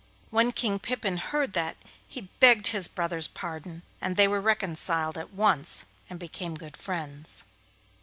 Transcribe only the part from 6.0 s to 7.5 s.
and became good friends.